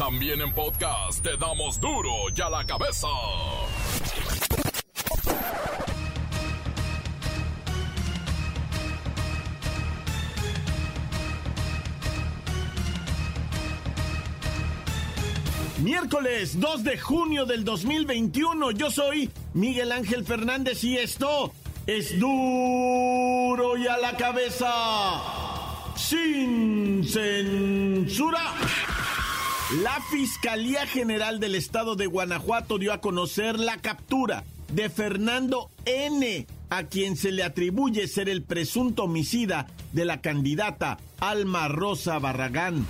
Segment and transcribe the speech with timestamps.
[0.00, 3.06] También en podcast te damos duro y a la cabeza.
[15.82, 21.52] Miércoles 2 de junio del 2021, yo soy Miguel Ángel Fernández y esto
[21.86, 24.72] es duro y a la cabeza,
[25.94, 28.54] sin censura.
[29.78, 36.48] La Fiscalía General del Estado de Guanajuato dio a conocer la captura de Fernando N.,
[36.70, 42.84] a quien se le atribuye ser el presunto homicida de la candidata Alma Rosa Barragán.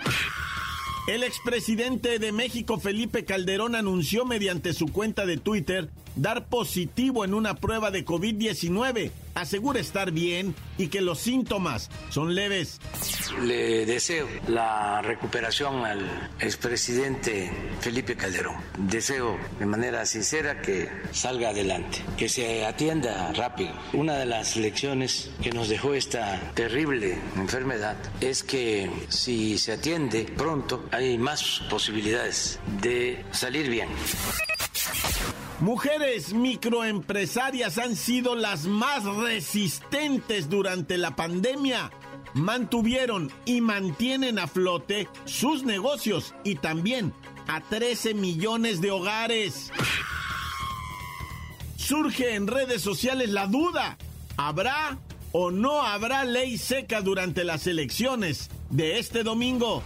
[1.08, 7.33] El expresidente de México, Felipe Calderón, anunció mediante su cuenta de Twitter dar positivo en
[7.33, 9.11] una prueba de COVID-19.
[9.35, 12.80] Asegura estar bien y que los síntomas son leves.
[13.44, 18.55] Le deseo la recuperación al expresidente Felipe Calderón.
[18.77, 23.73] Deseo de manera sincera que salga adelante, que se atienda rápido.
[23.94, 30.23] Una de las lecciones que nos dejó esta terrible enfermedad es que si se atiende
[30.38, 33.89] pronto hay más posibilidades de salir bien.
[35.61, 41.92] Mujeres microempresarias han sido las más resistentes durante la pandemia.
[42.34, 47.14] Mantuvieron y mantienen a flote sus negocios y también
[47.47, 49.72] a 13 millones de hogares.
[51.78, 53.97] Surge en redes sociales la duda,
[54.35, 54.97] ¿habrá
[55.31, 59.84] o no habrá ley seca durante las elecciones de este domingo?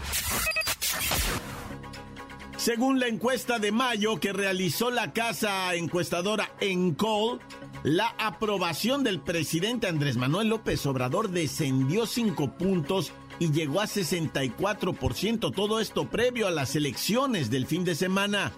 [2.60, 7.40] Según la encuesta de mayo que realizó la casa encuestadora Encol,
[7.84, 15.56] la aprobación del presidente Andrés Manuel López Obrador descendió cinco puntos y llegó a 64%,
[15.56, 18.52] todo esto previo a las elecciones del fin de semana.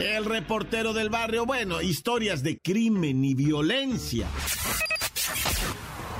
[0.00, 4.28] El reportero del barrio, bueno, historias de crimen y violencia.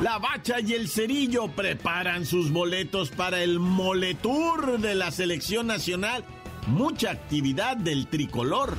[0.01, 6.25] La Bacha y el Cerillo preparan sus boletos para el Moletour de la Selección Nacional.
[6.69, 8.79] Mucha actividad del tricolor.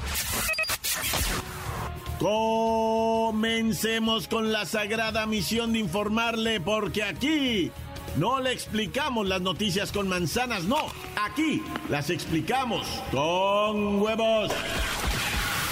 [2.18, 3.48] Comencemos
[4.28, 7.72] con la sagrada misión de informarle, porque aquí
[8.18, 10.88] no le explicamos las noticias con manzanas, no,
[11.24, 14.52] aquí las explicamos con huevos.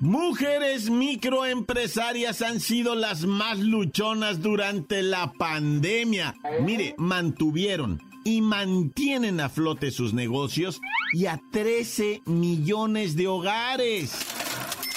[0.00, 6.36] Mujeres microempresarias han sido las más luchonas durante la pandemia.
[6.64, 10.80] Mire, mantuvieron y mantienen a flote sus negocios
[11.12, 14.12] y a 13 millones de hogares.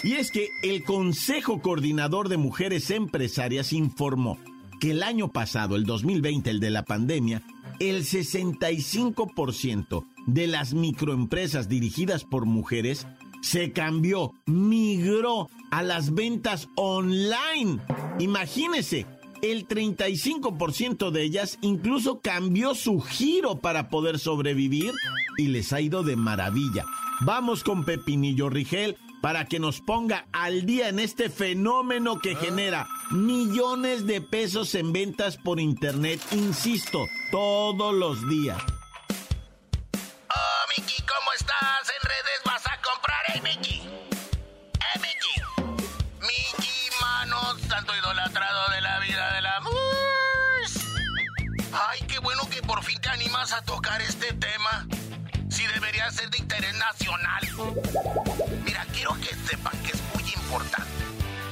[0.04, 4.38] Y es que el Consejo Coordinador de Mujeres Empresarias informó
[4.80, 7.42] que el año pasado, el 2020, el de la pandemia,
[7.80, 13.08] el 65% de las microempresas dirigidas por mujeres
[13.42, 17.80] se cambió, migró a las ventas online.
[18.20, 19.06] Imagínese,
[19.42, 24.94] el 35% de ellas incluso cambió su giro para poder sobrevivir
[25.38, 26.86] y les ha ido de maravilla.
[27.22, 32.88] Vamos con Pepinillo Rigel para que nos ponga al día en este fenómeno que genera
[33.12, 38.62] millones de pesos en ventas por internet, insisto, todos los días.
[39.94, 41.71] Oh, Miki, ¿cómo estás?
[53.92, 54.88] Tocar este tema.
[55.50, 57.42] Si debería ser de interés nacional.
[58.64, 60.90] Mira, quiero que sepan que es muy importante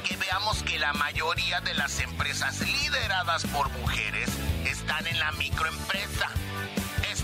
[0.04, 4.30] que veamos que la mayoría de las empresas lideradas por mujeres
[4.64, 6.30] están en la microempresa.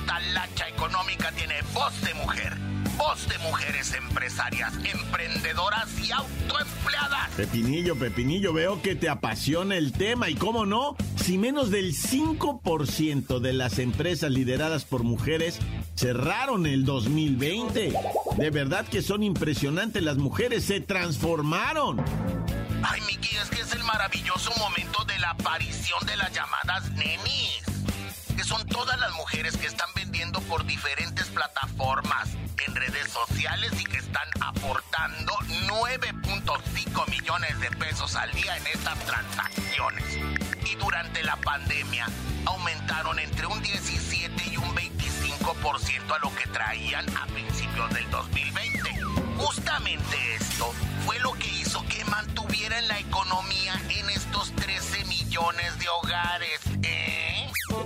[0.07, 2.55] talacha económica tiene voz de mujer.
[2.97, 7.31] Voz de mujeres empresarias, emprendedoras y autoempleadas.
[7.37, 10.97] Pepinillo, Pepinillo, veo que te apasiona el tema y cómo no,
[11.27, 15.59] si menos del 5% de las empresas lideradas por mujeres
[15.97, 17.93] cerraron el 2020.
[18.37, 21.99] De verdad que son impresionantes las mujeres, se transformaron.
[22.85, 27.66] Ay, Miki, es que es el maravilloso momento de la aparición de las llamadas nenis.
[28.37, 32.29] Que son todas las mujeres que están vendiendo por diferentes plataformas
[32.67, 35.33] en redes sociales y que están aportando
[35.67, 40.19] 9.5 millones de pesos al día en estas transacciones.
[40.71, 42.07] Y durante la pandemia
[42.45, 48.91] aumentaron entre un 17 y un 25% a lo que traían a principios del 2020.
[49.39, 50.73] Justamente esto
[51.05, 56.76] fue lo que hizo que mantuvieran la economía en estos 13 millones de hogares.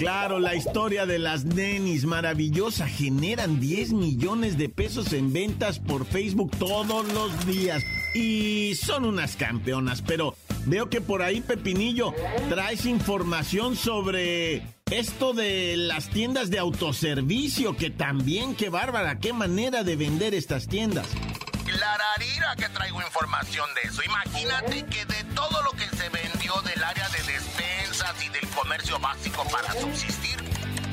[0.00, 6.06] Claro, la historia de las nenis maravillosa generan 10 millones de pesos en ventas por
[6.06, 7.82] Facebook todos los días.
[8.14, 12.14] Y son unas campeonas, pero veo que por ahí, Pepinillo,
[12.49, 19.85] traes información sobre esto de las tiendas de autoservicio, que también, qué bárbara, qué manera
[19.85, 21.08] de vender estas tiendas.
[21.67, 24.02] Clararira que traigo información de eso.
[24.02, 27.20] Imagínate que de todo lo que se vendió del área de
[28.18, 30.42] y del comercio básico para subsistir,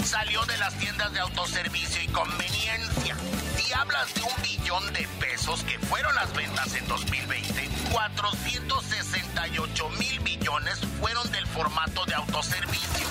[0.03, 3.15] salió de las tiendas de autoservicio y conveniencia.
[3.57, 10.21] Si hablas de un billón de pesos que fueron las ventas en 2020, 468 mil
[10.21, 13.07] millones fueron del formato de autoservicio.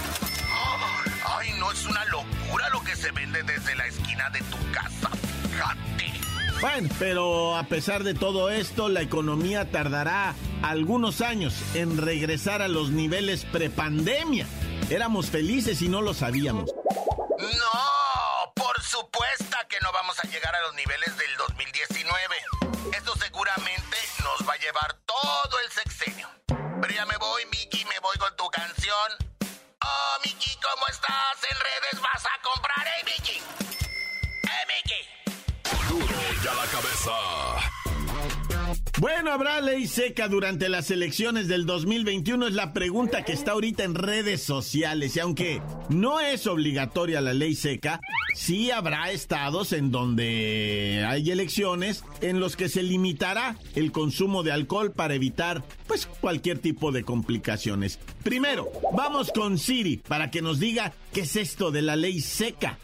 [1.38, 5.10] Ay, no es una locura lo que se vende desde la esquina de tu casa.
[5.50, 5.85] Fíjate.
[6.60, 12.68] Bueno, pero a pesar de todo esto, la economía tardará algunos años en regresar a
[12.68, 14.46] los niveles prepandemia.
[14.88, 16.72] Éramos felices y no lo sabíamos.
[17.38, 22.36] No, por supuesto que no vamos a llegar a los niveles del 2019.
[22.96, 26.28] Esto seguramente nos va a llevar todo el sexenio.
[26.80, 29.12] Pero ya me voy, Miki, me voy con tu canción.
[29.82, 31.36] Oh, Miki, ¿cómo estás?
[31.50, 33.65] En redes vas a comprar, ¿eh, Miki?
[38.98, 42.46] Bueno, ¿habrá ley seca durante las elecciones del 2021?
[42.46, 45.16] Es la pregunta que está ahorita en redes sociales.
[45.16, 45.60] Y aunque
[45.90, 48.00] no es obligatoria la ley seca,
[48.34, 54.52] sí habrá estados en donde hay elecciones en los que se limitará el consumo de
[54.52, 57.98] alcohol para evitar pues cualquier tipo de complicaciones.
[58.22, 62.78] Primero, vamos con Siri para que nos diga qué es esto de la ley seca.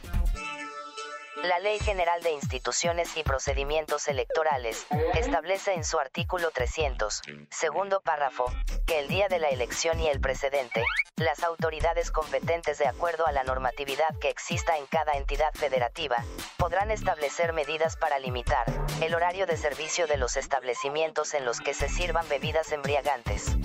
[1.43, 8.45] La Ley General de Instituciones y Procedimientos Electorales establece en su artículo 300, segundo párrafo,
[8.87, 10.85] que el día de la elección y el precedente,
[11.17, 16.25] las autoridades competentes de acuerdo a la normatividad que exista en cada entidad federativa,
[16.59, 18.65] podrán establecer medidas para limitar
[19.01, 23.57] el horario de servicio de los establecimientos en los que se sirvan bebidas embriagantes.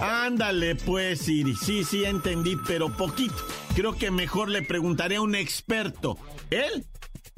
[0.00, 1.54] Ándale pues, Siri.
[1.56, 3.34] Sí, sí, entendí, pero poquito.
[3.74, 6.16] Creo que mejor le preguntaré a un experto.
[6.50, 6.75] Él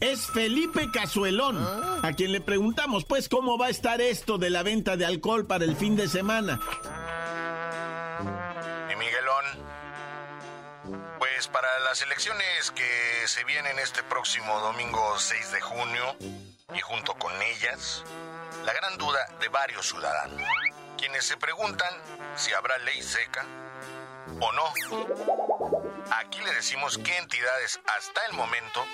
[0.00, 1.58] es Felipe Cazuelón,
[2.02, 5.46] a quien le preguntamos, pues, cómo va a estar esto de la venta de alcohol
[5.46, 6.60] para el fin de semana.
[8.92, 9.44] Y Miguelón,
[11.18, 16.16] pues para las elecciones que se vienen este próximo domingo 6 de junio,
[16.74, 18.04] y junto con ellas,
[18.64, 20.42] la gran duda de varios ciudadanos,
[20.96, 21.92] quienes se preguntan
[22.36, 23.44] si habrá ley seca
[24.40, 24.72] o no.
[26.12, 28.84] Aquí le decimos qué entidades hasta el momento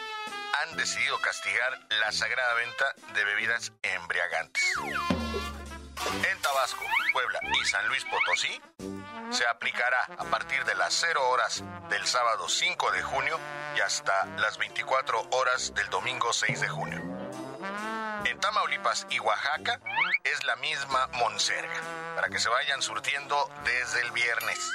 [0.63, 4.63] han decidido castigar la sagrada venta de bebidas embriagantes.
[6.29, 8.61] En Tabasco, Puebla y San Luis Potosí
[9.31, 13.39] se aplicará a partir de las 0 horas del sábado 5 de junio
[13.77, 17.14] y hasta las 24 horas del domingo 6 de junio.
[18.41, 19.81] Tamaulipas y Oaxaca
[20.25, 21.81] es la misma monserga,
[22.15, 24.71] para que se vayan surtiendo desde el viernes.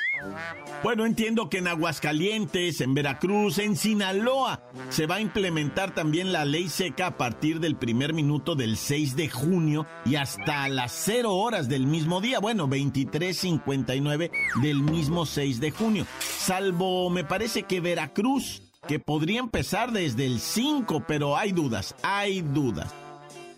[0.84, 6.46] Bueno, entiendo que en Aguascalientes, en Veracruz, en Sinaloa, se va a implementar también la
[6.46, 11.34] ley seca a partir del primer minuto del 6 de junio y hasta las 0
[11.34, 16.06] horas del mismo día, bueno, 23.59 del mismo 6 de junio.
[16.20, 22.42] Salvo, me parece que Veracruz, que podría empezar desde el 5, pero hay dudas, hay
[22.42, 22.94] dudas.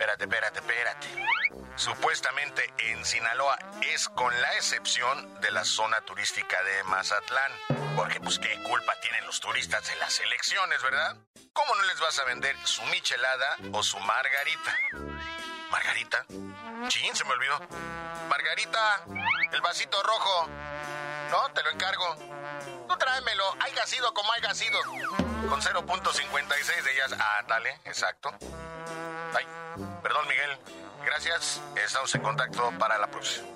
[0.01, 1.07] Espérate, espérate, espérate.
[1.75, 7.51] Supuestamente en Sinaloa es con la excepción de la zona turística de Mazatlán.
[7.95, 11.17] Porque pues qué culpa tienen los turistas de las elecciones, ¿verdad?
[11.53, 14.75] ¿Cómo no les vas a vender su michelada o su margarita?
[15.69, 16.25] ¿Margarita?
[16.87, 17.59] Chin, se me olvidó.
[18.27, 19.03] Margarita,
[19.51, 20.49] el vasito rojo.
[21.29, 22.15] No, te lo encargo.
[22.87, 24.81] Tú tráemelo, haya sido como haya sido.
[25.47, 27.13] Con 0.56 de ellas.
[27.19, 28.33] Ah, dale, exacto.
[29.35, 29.45] Ay,
[30.01, 30.57] perdón, Miguel.
[31.05, 31.61] Gracias.
[31.83, 33.47] Estamos en contacto para la próxima.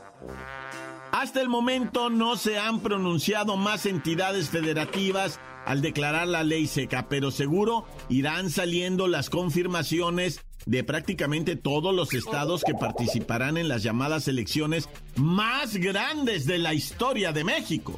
[1.11, 7.07] Hasta el momento no se han pronunciado más entidades federativas al declarar la ley seca,
[7.09, 13.83] pero seguro irán saliendo las confirmaciones de prácticamente todos los estados que participarán en las
[13.83, 17.97] llamadas elecciones más grandes de la historia de México.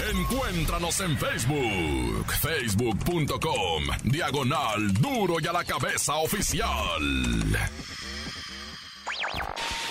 [0.00, 7.58] Encuéntranos en Facebook, facebook.com, diagonal duro y a la cabeza oficial.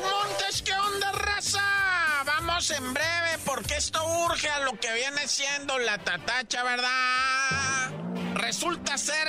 [0.00, 0.47] Montes.
[2.58, 7.92] En breve porque esto urge a lo que viene siendo la tatacha, ¿verdad?
[8.34, 9.28] Resulta ser...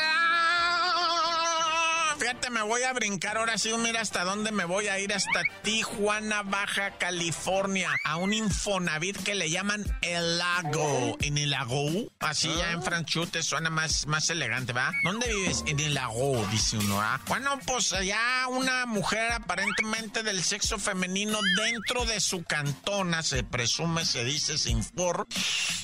[2.20, 5.14] ah, Fíjate, me voy a brincar ahora sí, mira hasta dónde me voy a ir,
[5.14, 11.18] hasta Tijuana, Baja California, a un Infonavit que le llaman El Lago.
[11.22, 14.92] En el lago, así ya en franchute suena más, más elegante, ¿va?
[15.04, 15.64] ¿Dónde vives?
[15.66, 17.20] En el lago, dice uno, ¿ah?
[17.28, 24.06] Bueno, pues allá una mujer aparentemente del sexo femenino dentro de su cantona, se presume,
[24.06, 25.26] se dice, se informa,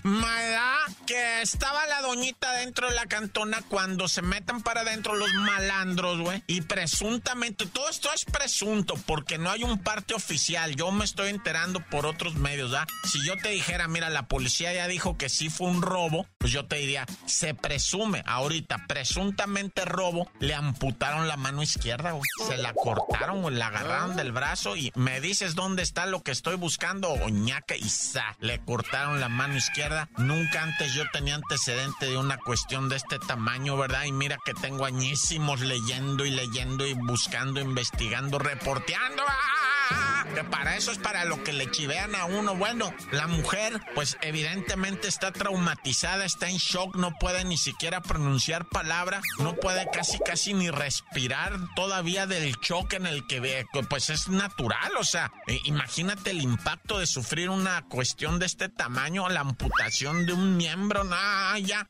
[0.03, 0.95] ¿verdad?
[1.05, 6.24] Que estaba la doñita dentro de la cantona cuando se metan para adentro los malandros,
[6.25, 6.43] güey.
[6.47, 10.75] Y presuntamente, todo esto es presunto porque no hay un parte oficial.
[10.75, 12.75] Yo me estoy enterando por otros medios.
[13.03, 16.51] Si yo te dijera, mira, la policía ya dijo que sí fue un robo, pues
[16.51, 22.23] yo te diría, se presume, ahorita, presuntamente robo, le amputaron la mano izquierda, güey.
[22.47, 26.31] Se la cortaron, güey, la agarraron del brazo y me dices dónde está lo que
[26.31, 28.35] estoy buscando, oñaca y sa.
[28.39, 30.09] Le cortaron la mano izquierda.
[30.17, 34.05] Nunca antes yo tenía antecedente de una cuestión de este tamaño, ¿verdad?
[34.05, 39.23] Y mira que tengo añísimos leyendo y leyendo y buscando, investigando, reporteando.
[39.27, 39.65] ¡Ah!
[40.33, 42.55] Que para eso es para lo que le chivean a uno.
[42.55, 48.67] Bueno, la mujer, pues evidentemente está traumatizada, está en shock, no puede ni siquiera pronunciar
[48.67, 54.09] palabra, no puede casi casi ni respirar todavía del shock en el que ve, pues
[54.09, 59.29] es natural, o sea, eh, imagínate el impacto de sufrir una cuestión de este tamaño,
[59.29, 61.87] la amputación de un miembro, nada, ya.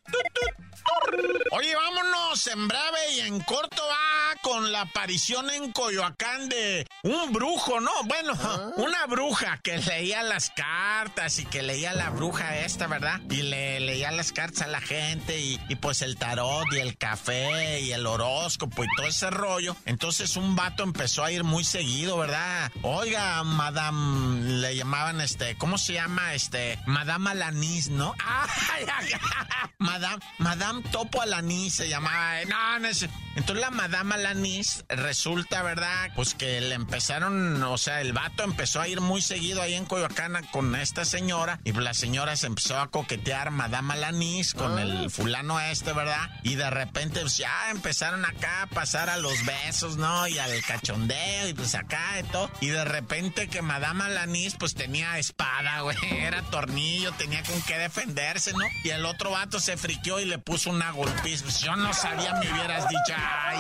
[1.52, 4.05] Oye, vámonos en breve y en corto va
[4.46, 7.90] con la aparición en Coyoacán de un brujo, ¿no?
[8.04, 8.34] Bueno,
[8.78, 13.20] una bruja que leía las cartas y que leía la bruja esta, ¿verdad?
[13.28, 16.96] Y le leía las cartas a la gente y, y pues el tarot y el
[16.96, 19.76] café y el horóscopo y todo ese rollo.
[19.86, 22.72] Entonces un vato empezó a ir muy seguido, ¿verdad?
[22.84, 26.36] Oiga, madame, le llamaban este, ¿cómo se llama?
[26.36, 28.14] Este, madame Alanis, ¿no?
[28.24, 32.46] Ay, ay, ay, madame, madame Topo Alanis se llamaba.
[32.48, 33.08] No, no es.
[33.36, 36.12] Entonces la madame Alanis resulta, ¿verdad?
[36.16, 39.86] Pues que le empezaron, o sea, el vato empezó a ir muy seguido ahí en
[39.86, 45.10] Coyoacán con esta señora y la señora se empezó a coquetear madame Alanis con el
[45.12, 46.30] fulano este, ¿verdad?
[46.44, 50.28] Y de repente pues ya empezaron acá a pasar a los besos, ¿no?
[50.28, 52.50] Y al cachondeo y pues acá y todo.
[52.62, 57.78] Y de repente que madame Alanis pues tenía espada, güey, era tornillo, tenía con qué
[57.78, 58.66] defenderse, ¿no?
[58.84, 61.46] Y el otro vato se friqueó y le puso una golpiza.
[61.64, 63.14] Yo no sabía, me hubieras dicho,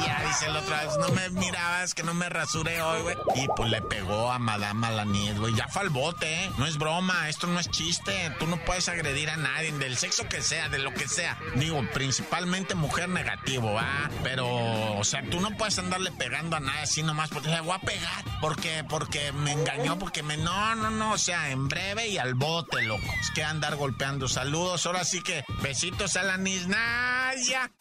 [0.05, 3.17] ya, dice el otro vez, no me mirabas, que no me rasuré hoy, güey.
[3.35, 5.53] Y pues le pegó a Madame Alanis, güey.
[5.55, 6.51] Ya fue al bote, ¿eh?
[6.57, 8.31] No es broma, esto no es chiste.
[8.39, 11.37] Tú no puedes agredir a nadie, del sexo que sea, de lo que sea.
[11.55, 14.09] Digo, principalmente mujer negativo, ¿va?
[14.23, 14.47] Pero,
[14.97, 17.79] o sea, tú no puedes andarle pegando a nadie así nomás porque le voy a
[17.79, 18.23] pegar.
[18.41, 20.37] Porque, porque me engañó, porque me.
[20.37, 21.13] No, no, no.
[21.13, 23.05] O sea, en breve y al bote, loco.
[23.21, 24.27] Es que andar golpeando.
[24.27, 24.85] Saludos.
[24.85, 27.71] Ahora sí que besitos a la Nisnaya.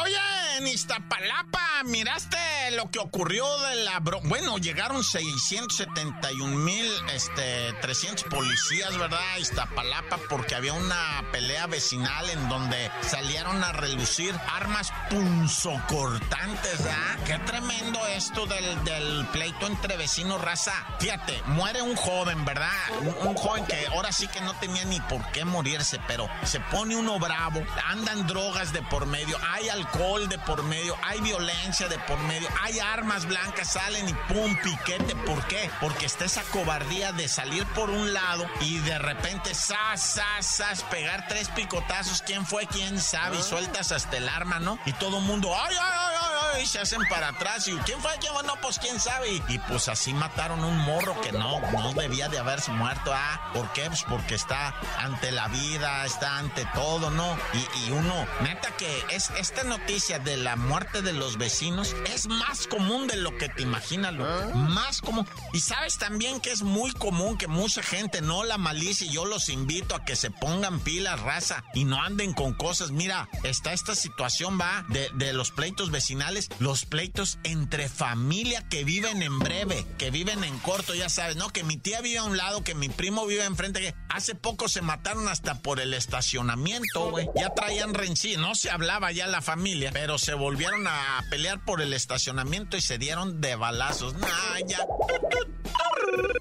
[0.00, 0.16] Oye,
[0.56, 2.38] en Iztapalapa, ¿miraste
[2.76, 9.20] lo que ocurrió de la bro Bueno, llegaron 671 mil, este, 300 policías, ¿verdad?
[9.34, 17.18] A Iztapalapa, porque había una pelea vecinal en donde salieron a relucir armas punzocortantes, ¿verdad?
[17.26, 20.72] Qué tremendo esto del, pleito entre vecinos, raza.
[21.00, 22.70] Fíjate, muere un joven, ¿verdad?
[23.02, 26.60] Un, un joven que ahora sí que no tenía ni por qué morirse, pero se
[26.60, 31.20] pone uno bravo, andan drogas de por medio, hay alcohol alcohol de por medio, hay
[31.20, 35.14] violencia de por medio, hay armas blancas, salen y pum, piquete.
[35.26, 35.70] ¿Por qué?
[35.80, 40.82] Porque está esa cobardía de salir por un lado y de repente, sas, sas, sas,
[40.84, 42.22] pegar tres picotazos.
[42.22, 42.66] ¿Quién fue?
[42.66, 43.38] ¿Quién sabe?
[43.38, 44.78] Y sueltas hasta el arma, ¿no?
[44.86, 46.16] Y todo el mundo, ¡ay, ay, ay, ay!
[46.20, 46.21] ay!
[46.60, 47.66] Y se hacen para atrás.
[47.68, 48.12] ¿Y quién fue?
[48.20, 48.42] ¿Quién fue?
[48.44, 49.32] No, pues quién sabe.
[49.32, 53.12] Y, y pues así mataron un morro que no, no debía de haberse muerto.
[53.14, 53.86] Ah, ¿por qué?
[53.86, 57.36] Pues porque está ante la vida, está ante todo, ¿no?
[57.54, 62.28] Y, y uno, neta que es esta noticia de la muerte de los vecinos es
[62.28, 64.54] más común de lo que te imaginas, loco.
[64.56, 65.26] Más común.
[65.52, 69.24] Y sabes también que es muy común que mucha gente no la malicia y yo
[69.24, 72.90] los invito a que se pongan pilas, raza, y no anden con cosas.
[72.90, 78.84] Mira, está esta situación, va, de, de los pleitos vecinales, los pleitos entre familia que
[78.84, 81.50] viven en breve, que viven en corto, ya sabes, ¿no?
[81.50, 84.68] Que mi tía vive a un lado, que mi primo vive enfrente, que hace poco
[84.68, 87.28] se mataron hasta por el estacionamiento, güey.
[87.36, 91.80] Ya traían rencí, no se hablaba ya la familia, pero se volvieron a pelear por
[91.80, 94.14] el estacionamiento y se dieron de balazos.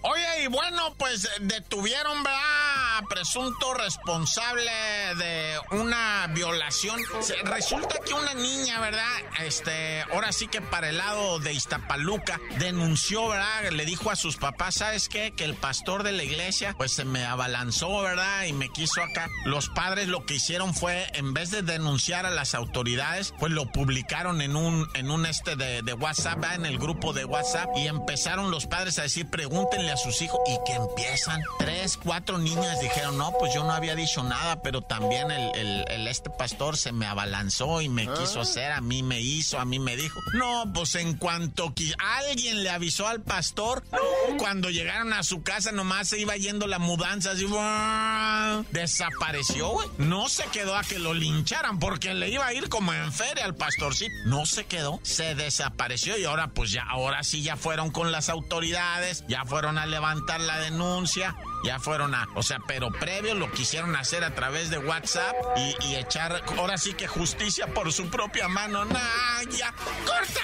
[0.04, 2.71] Oye, y bueno, pues detuvieron, ¿verdad?
[3.10, 4.72] Presunto responsable
[5.18, 7.00] de una violación.
[7.44, 9.04] Resulta que una niña, ¿verdad?
[9.40, 13.72] Este, ahora sí que para el lado de Iztapaluca, denunció, ¿verdad?
[13.72, 15.32] Le dijo a sus papás, ¿sabes qué?
[15.32, 18.46] Que el pastor de la iglesia, pues se me abalanzó, ¿verdad?
[18.46, 19.30] Y me quiso acá.
[19.46, 23.72] Los padres lo que hicieron fue, en vez de denunciar a las autoridades, pues lo
[23.72, 26.56] publicaron en un, en un este de, de WhatsApp, ¿verdad?
[26.56, 27.70] En el grupo de WhatsApp.
[27.76, 30.40] Y empezaron los padres a decir, pregúntenle a sus hijos.
[30.48, 31.42] Y que empiezan.
[31.60, 35.86] Tres, cuatro niñas dijeron, no, pues yo no había dicho nada, pero también el, el-
[35.90, 39.66] el este pastor se me abalanzó y me quiso hacer, a mí me hizo, a
[39.66, 40.20] mí me dijo.
[40.34, 45.42] No, pues en cuanto que alguien le avisó al pastor, no, cuando llegaron a su
[45.44, 48.64] casa nomás se iba yendo la mudanza, así, ¡buah!
[48.72, 49.88] desapareció, güey.
[49.98, 53.46] No se quedó a que lo lincharan porque le iba a ir como en feria
[53.46, 54.12] al pastorcito.
[54.26, 58.30] No se quedó, se desapareció y ahora pues ya, ahora sí ya fueron con las
[58.30, 61.36] autoridades, ya fueron a levantar la denuncia.
[61.64, 65.36] Ya fueron a, o sea, pero previo lo quisieron hacer a través de WhatsApp
[65.82, 68.86] y, echar, ahora sí que justicia por su propia mano.
[68.86, 69.74] Nah, ya,
[70.06, 70.42] corta.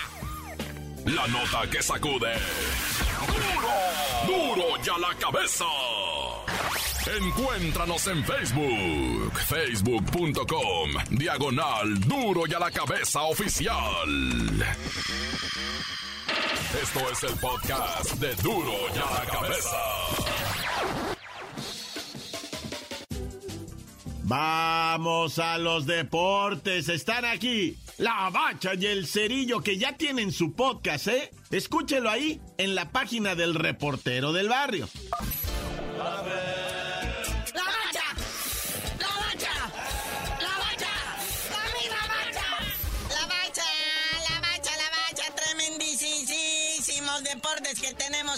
[1.06, 2.34] La nota que sacude.
[4.28, 4.56] ¡Duro!
[4.56, 5.66] ¡Duro ya la cabeza!
[7.16, 14.66] Encuéntranos en Facebook, facebook.com, diagonal Duro y a la cabeza oficial.
[16.82, 19.78] Esto es el podcast de Duro y a la cabeza.
[24.24, 26.90] Vamos a los deportes.
[26.90, 31.32] Están aquí la bacha y el cerillo que ya tienen su podcast, ¿eh?
[31.50, 34.88] Escúchelo ahí en la página del reportero del barrio.
[35.98, 36.57] ¡La bacha!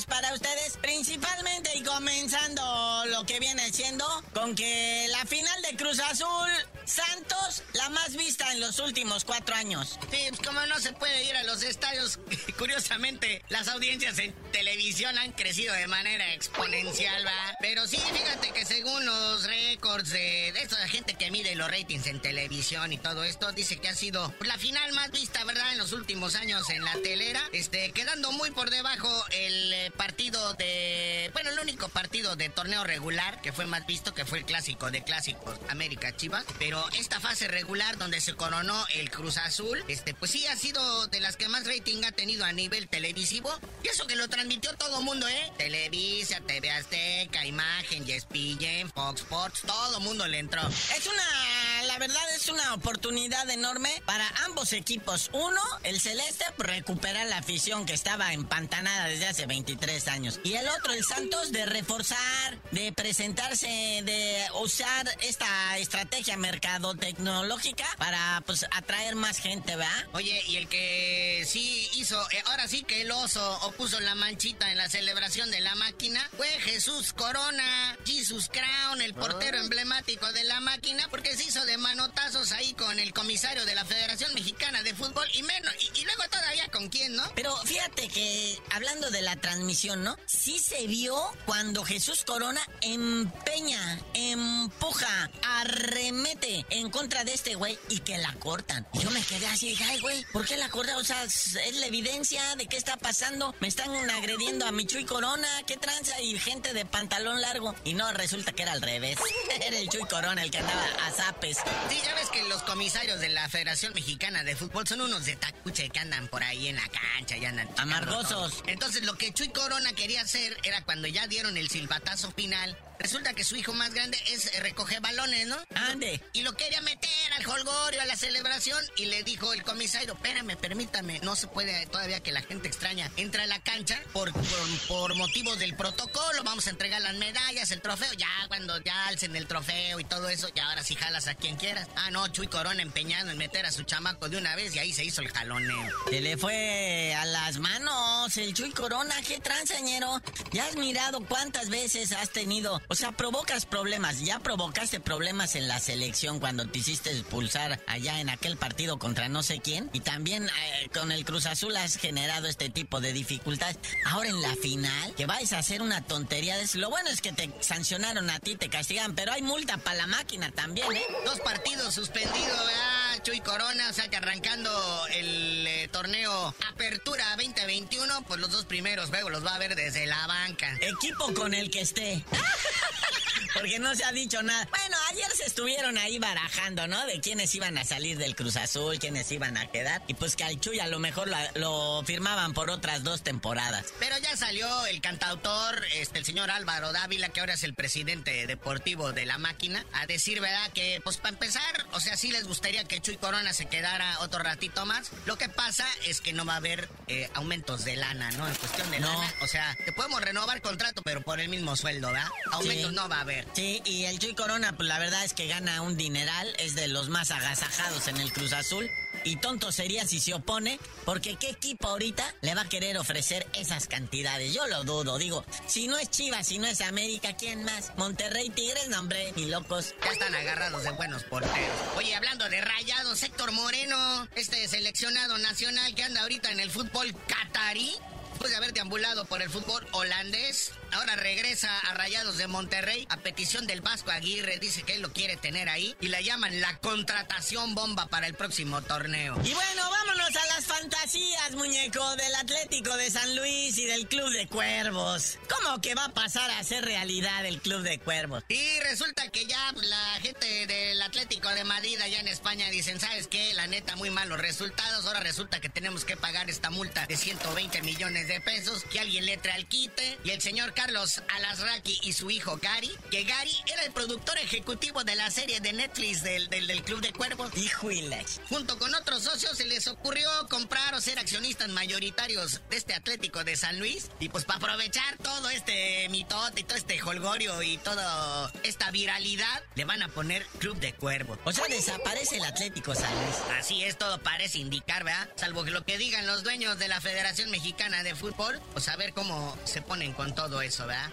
[0.06, 6.00] Para ustedes, principalmente y comenzando lo que viene siendo con que la final de Cruz
[6.00, 6.50] Azul
[6.90, 10.00] Santos, la más vista en los últimos cuatro años.
[10.12, 12.20] Sí, pues como no se puede ir a los estadios,
[12.58, 17.56] curiosamente las audiencias en televisión han crecido de manera exponencial, va.
[17.62, 22.08] Pero sí, fíjate que según los récords de, de esta gente que mide los ratings
[22.08, 25.72] en televisión y todo esto, dice que ha sido la final más vista, ¿verdad?
[25.72, 30.54] En los últimos años en la telera, este, quedando muy por debajo el eh, partido
[30.56, 34.46] de, bueno, el único partido de torneo regular que fue más visto, que fue el
[34.46, 39.84] clásico de clásicos América Chivas, pero esta fase regular donde se coronó el Cruz Azul,
[39.88, 43.52] este, pues sí ha sido de las que más rating ha tenido a nivel televisivo.
[43.84, 45.52] Y eso que lo transmitió todo mundo, ¿eh?
[45.58, 50.62] Televisa, TV Azteca, Imagen, ESPN, Fox Sports, todo mundo le entró.
[50.68, 55.30] Es una, la verdad es una oportunidad enorme para ambos equipos.
[55.34, 60.40] Uno, el celeste, recuperar la afición que estaba empantanada desde hace 23 años.
[60.44, 66.38] Y el otro, el Santos, de reforzar, de presentarse, de usar esta estrategia
[66.70, 70.08] mercadotecnológica para pues atraer más gente, ¿verdad?
[70.14, 74.16] Oye, y el que sí hizo, eh, ahora sí que el oso o puso la
[74.16, 80.32] manchita en la celebración de la máquina, fue Jesús Corona, Jesus Crown, el portero emblemático
[80.34, 84.34] de la máquina, porque se hizo de manotazos ahí con el comisario de la Federación
[84.34, 87.24] Mexicana de Fútbol y menos y, y luego todavía con quién, ¿no?
[87.36, 90.18] Pero fíjate que hablando de la transmisión, ¿no?
[90.26, 98.00] Sí se vio cuando Jesús Corona empeña, empuja, arremete en contra de este güey y
[98.00, 98.88] que la cortan.
[98.94, 100.96] Y yo me quedé así, dije, ay, güey, ¿por qué la cortan?
[100.98, 103.56] O sea, es la evidencia de qué está pasando.
[103.60, 107.76] Me están agrediendo a mi Chuy Corona, qué tranza y gente de pantalón largo.
[107.84, 109.18] Y no, resulta que era al revés.
[109.62, 111.58] era el Chuy Corona el que andaba a zapes.
[111.90, 115.36] Sí, ya ves que los comisarios de la Federación Mexicana de Fútbol son unos de
[115.36, 117.70] tacuche que andan por ahí en la cancha y andan...
[117.78, 118.30] Amargosos.
[118.30, 118.64] todo.
[118.68, 123.34] Entonces lo que Chuy Corona quería hacer era cuando ya dieron el silbatazo final, resulta
[123.34, 125.58] que su hijo más grande es eh, recoger balones, ¿no?
[125.74, 126.22] Ande.
[126.34, 130.56] Y lo quería meter al holgorio, a la celebración, y le dijo el comisario, espérame,
[130.58, 134.88] permítame, no se puede todavía que la gente extraña entre a la cancha por, por,
[134.88, 139.36] por motivos del protocolo, vamos a entregar las medallas, el trofeo, ya cuando ya alcen
[139.36, 141.88] el trofeo y todo eso, ya ahora sí jalas a quien quieras.
[141.96, 144.94] Ah, no, Chuy Corona empeñado en meter a su chamaco de una vez y ahí
[144.94, 145.90] se hizo el jaloneo.
[146.10, 150.22] Se le fue a las manos el Chuy Corona, qué transañero.
[150.52, 152.82] Ya has mirado cuántas veces has tenido.
[152.88, 154.20] O sea, provocas problemas.
[154.20, 159.30] Ya provocaste problemas en la selección cuando te hiciste expulsar allá en aquel partido contra
[159.30, 159.90] no sé quién.
[159.94, 163.78] Y también eh, con el Cruz Azul has generado este tipo de dificultades.
[164.06, 166.78] Ahora en la final, que vais a hacer una tontería de eso.
[166.78, 170.08] Lo bueno es que te sancionaron a ti, te castigan, pero hay multa para la
[170.08, 171.06] máquina también, ¿eh?
[171.26, 173.24] Dos partidos suspendidos, ¿verdad?
[173.24, 179.10] Chuy Corona, o sea que arrancando el eh, torneo Apertura 2021, pues los dos primeros
[179.10, 180.78] juegos los va a ver desde la banca.
[180.82, 182.24] Equipo con el que esté.
[183.60, 184.68] Porque no se ha dicho nada.
[184.70, 187.06] Bueno, ayer se estuvieron ahí barajando, ¿no?
[187.06, 190.02] De quiénes iban a salir del Cruz Azul, quiénes iban a quedar.
[190.08, 193.86] Y pues que al Chuy a lo mejor lo firmaban por otras dos temporadas.
[194.00, 198.48] Pero ya salió el cantautor, este, el señor Álvaro Dávila, que ahora es el presidente
[198.48, 200.72] deportivo de la máquina, a decir, ¿verdad?
[200.74, 204.40] Que, pues para empezar, o sea, sí les gustaría que Chuy Corona se quedara otro
[204.40, 205.12] ratito más.
[205.26, 208.48] Lo que pasa es que no va a haber eh, aumentos de lana, ¿no?
[208.48, 209.12] En cuestión de No.
[209.14, 209.34] lana.
[209.42, 212.30] O sea, te podemos renovar contrato, pero por el mismo sueldo, ¿verdad?
[212.52, 212.96] Aumentos Sí.
[212.96, 213.46] no va a haber.
[213.54, 216.88] Sí, y el Chuy Corona, pues la verdad es que gana un dineral, es de
[216.88, 218.90] los más agasajados en el Cruz Azul.
[219.24, 223.46] Y tonto sería si se opone, porque ¿qué equipo ahorita le va a querer ofrecer
[223.54, 224.54] esas cantidades?
[224.54, 227.92] Yo lo dudo, digo, si no es Chivas, si no es América, ¿quién más?
[227.98, 229.94] Monterrey Tigres, no hombre, ni locos.
[230.06, 231.76] Ya están agarrados de buenos porteros.
[231.98, 237.14] Oye, hablando de rayados, Héctor Moreno, este seleccionado nacional que anda ahorita en el fútbol
[237.28, 237.96] catarí,
[238.40, 243.18] después de haber deambulado por el fútbol holandés, ahora regresa a Rayados de Monterrey a
[243.18, 246.78] petición del Vasco Aguirre, dice que él lo quiere tener ahí y la llaman la
[246.78, 249.36] contratación bomba para el próximo torneo.
[249.44, 254.30] Y bueno, vámonos a las fantasías, muñeco, del Atlético de San Luis y del Club
[254.30, 255.38] de Cuervos.
[255.50, 258.46] ¿Cómo que va a pasar a ser realidad el Club de Cuervos?
[258.48, 263.28] Y resulta que ya la gente del Atlético de Madrid allá en España dicen, ¿sabes
[263.28, 263.54] qué?
[263.54, 265.06] La neta, muy malos resultados.
[265.06, 269.26] Ahora resulta que tenemos que pagar esta multa de 120 millones de pesos, que alguien
[269.26, 270.18] le trae al quite.
[270.24, 275.04] Y el señor Carlos Alasraqui y su hijo Gary, que Gary era el productor ejecutivo
[275.04, 277.52] de la serie de Netflix del, del, del Club de Cuervos.
[277.58, 278.40] Híjoles.
[278.48, 283.44] Junto con otros socios se les ocurrió comprar o ser accionistas mayoritarios de este Atlético
[283.44, 284.10] de San Luis.
[284.20, 289.64] Y pues para aprovechar todo este mitote y todo este holgorio y toda esta viralidad,
[289.76, 291.40] le van a poner Club de Cuervos.
[291.46, 293.36] O sea, desaparece el Atlético San Luis.
[293.58, 295.30] Así es, todo parece indicar, ¿verdad?
[295.36, 298.98] Salvo que lo que digan los dueños de la Federación Mexicana de Fútbol, pues a
[298.98, 301.10] ver cómo se ponen con todo eso, ¿verdad?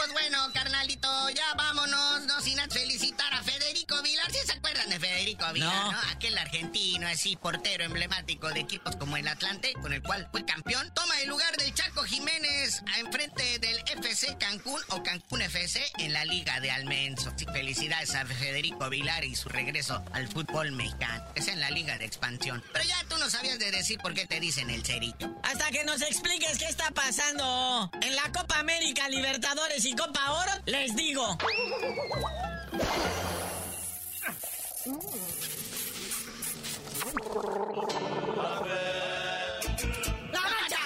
[0.00, 4.32] Pues bueno, carnalito, ya vámonos, no sin felicitar a Federico Vilar.
[4.32, 5.92] ¿Sí se acuerdan de Federico Vilar, No.
[5.92, 5.98] no?
[6.10, 10.90] Aquel argentino así, portero emblemático de equipos como el Atlante, con el cual fue campeón.
[10.94, 16.14] Toma el lugar del Chaco Jiménez a enfrente del FC Cancún o Cancún FC en
[16.14, 17.30] la Liga de Almenso.
[17.36, 21.24] Sí, felicidades a Federico Vilar y su regreso al fútbol mexicano.
[21.34, 22.64] Es en la Liga de Expansión.
[22.72, 25.30] Pero ya tú no sabías de decir por qué te dicen el cerito.
[25.42, 30.52] Hasta que nos expliques qué está pasando en la Copa América, Libertadores y Copa Oro,
[30.66, 31.36] les digo.
[40.32, 40.82] ¡La bacha!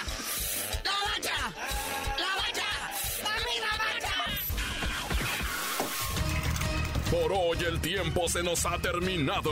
[0.83, 1.37] ¡La bacha!
[2.17, 2.69] ¡La bacha!
[3.23, 4.15] ¡La misma bacha!
[7.11, 9.51] Por hoy el tiempo se nos ha terminado.